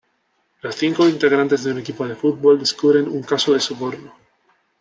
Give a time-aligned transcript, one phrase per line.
[0.63, 4.11] Los cinco integrantes de un equipo de fútbol descubren un caso de soborno.